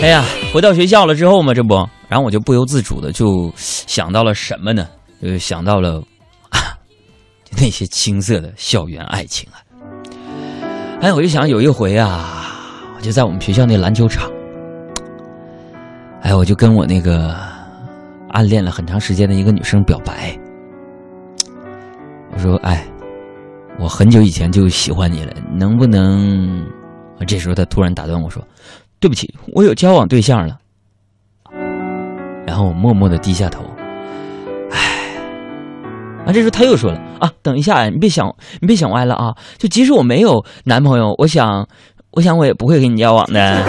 [0.00, 1.74] 哎呀，回到学校了之后嘛，这不，
[2.08, 4.86] 然后我就不由自主的就想到了什么呢？
[5.20, 6.02] 就想到了，
[7.58, 9.58] 那些青涩的校园爱情啊。
[11.00, 12.50] 哎，我就想有一回啊，
[12.96, 14.30] 我就在我们学校那篮球场，
[16.22, 17.36] 哎，我就跟我那个
[18.30, 20.38] 暗恋了很长时间的一个女生表白，
[22.32, 22.86] 我说，哎，
[23.78, 26.64] 我很久以前就喜欢你了，能不能？
[27.26, 28.42] 这时候她突然打断我说。
[29.00, 30.58] 对不起，我有交往对象了。
[32.44, 33.62] 然后我默默的低下头，
[34.72, 35.14] 唉。
[36.26, 39.32] 啊，这时候他又说了啊，等一下，你别想，你别想歪了啊。
[39.56, 41.64] 就即使我没有男朋友，我想，
[42.10, 43.62] 我想我也不会跟你交往的。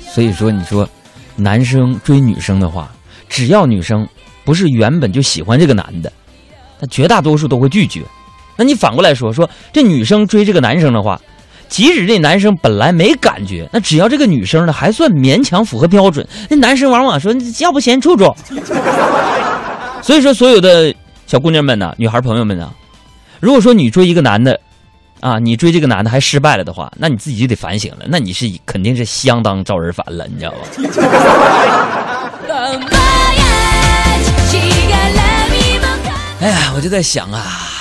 [0.00, 0.88] 所以说，你说，
[1.36, 2.90] 男生追女生的话，
[3.28, 4.08] 只要女生
[4.42, 6.10] 不是原本就喜欢这个男的，
[6.80, 8.02] 那绝大多数都会拒绝。
[8.60, 11.18] 那你反过来说，说这女生追这个男生的话。
[11.66, 18.24] 即使这男生本来没感觉，那只要这个女生呢还算勉强符合标准，那男生往往说要不先处处。
[20.02, 20.92] 所以说，所有的
[21.28, 22.68] 小姑娘们呢，女孩朋友们呢，
[23.38, 24.58] 如果说你追一个男的，
[25.20, 30.56] 啊，你追这个男的还失败了的话，那你自己就得反省了，那你是肯定是相当招人烦了，你知道吧？
[36.40, 37.79] 哎呀，我就在想啊，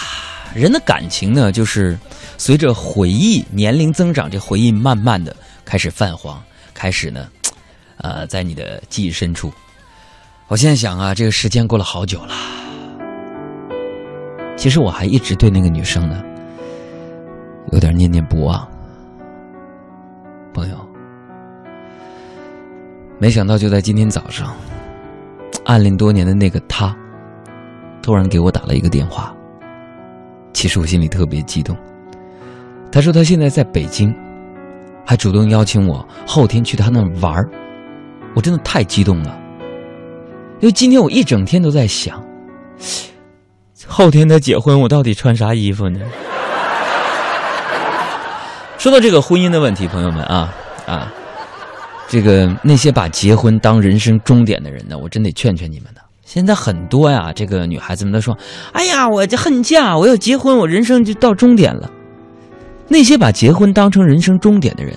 [0.55, 1.97] 人的感情呢，就是。
[2.42, 6.42] 随着回忆年龄增长，这回忆慢慢的开始泛黄，
[6.73, 7.28] 开始呢，
[7.97, 9.52] 呃，在你的记忆深处。
[10.47, 12.33] 我现在想啊，这个时间过了好久了，
[14.55, 16.23] 其实我还一直对那个女生呢，
[17.73, 18.66] 有点念念不忘。
[20.53, 20.77] 朋友，
[23.20, 24.55] 没想到就在今天早上，
[25.66, 26.95] 暗恋多年的那个他，
[28.02, 29.36] 突然给我打了一个电话。
[30.59, 31.73] 其实我心里特别激动。
[32.91, 34.13] 他说他现在在北京，
[35.05, 37.49] 还主动邀请我后天去他那玩儿，
[38.35, 39.39] 我真的太激动了。
[40.59, 42.21] 因为今天我一整天都在想，
[43.87, 46.02] 后天他结婚我到底穿啥衣服呢？
[48.77, 50.53] 说到这个婚姻的问题，朋友们啊
[50.86, 51.09] 啊，
[52.09, 56.02] 这个那些把结婚当人生终点的人呢，我真得劝劝你们呢。
[56.30, 58.38] 现在很多呀，这个女孩子们都说
[58.72, 61.90] ：“哎呀，我这恨嫁，我要结婚，我人生就到终点了。”
[62.88, 64.95] 那些把结婚当成人生终点的人，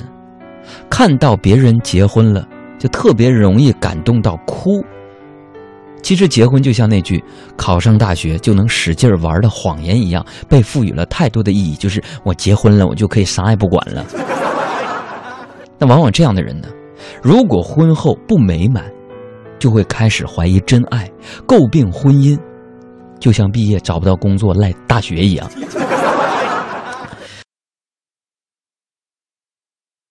[0.91, 2.47] 看到别人结婚了，
[2.79, 4.85] 就特别容易感动到哭。
[6.03, 7.25] 其实结婚就像那句
[7.57, 11.75] “考上大学就能使劲玩”的谎言一样，被赋予了太多的意义。
[11.77, 14.05] 就是我结婚了，我就可以啥也不管了。
[15.79, 16.69] 那往往这样的人呢，
[17.23, 18.85] 如果婚后不美满，
[19.63, 21.09] 就会开始怀疑真爱，
[21.47, 22.37] 诟病婚姻，
[23.21, 25.49] 就像毕业找不到工作赖大学一样。